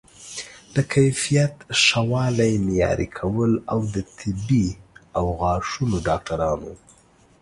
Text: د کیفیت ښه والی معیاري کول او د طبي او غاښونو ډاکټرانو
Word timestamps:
د 0.75 0.77
کیفیت 0.93 1.55
ښه 1.83 2.01
والی 2.11 2.53
معیاري 2.65 3.07
کول 3.17 3.51
او 3.71 3.79
د 3.93 3.95
طبي 4.19 4.67
او 5.17 5.25
غاښونو 5.39 5.97
ډاکټرانو 6.07 6.73